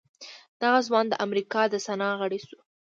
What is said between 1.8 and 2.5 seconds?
سنا غړی